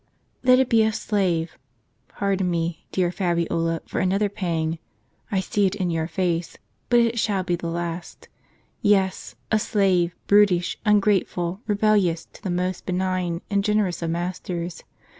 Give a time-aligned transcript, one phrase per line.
[0.41, 1.59] Let it be a slave—
[2.17, 4.79] pardon me, dear Fabiola, for another pang—
[5.31, 6.57] I see it in your face,
[6.89, 8.27] but it shall be the last—
[8.81, 14.83] yes, a slave brutish, ungrateful, rebellious to the most benign and generous of masters.